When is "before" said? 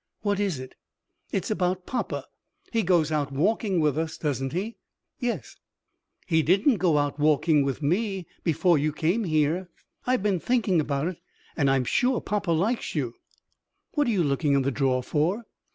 8.43-8.79